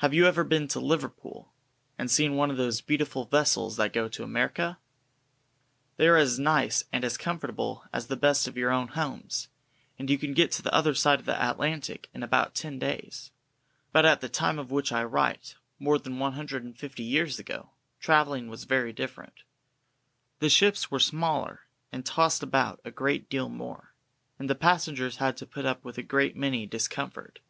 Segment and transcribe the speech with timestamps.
[0.00, 1.50] Have you ever been to Liverpool,
[1.96, 4.76] and seen one of those beautiful vessels that go to America?
[5.96, 9.48] They are as nice and as comfortable as the best of your own homes,
[9.98, 13.30] and you can get to the other side of the Atlantic in about ten days.
[13.92, 17.38] But at the time of which I write, more than one hundred and fifty years
[17.38, 19.44] ago, travelling was very different.
[20.40, 21.60] The ships were much smaller,
[21.90, 23.94] and tossed about a great deal more,
[24.38, 27.40] and the passengers had to put up with a great many discomforts.